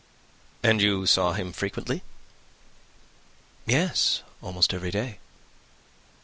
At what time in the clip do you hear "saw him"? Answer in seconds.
1.05-1.53